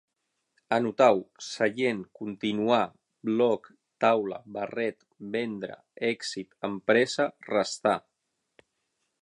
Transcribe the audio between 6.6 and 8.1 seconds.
empresa, restar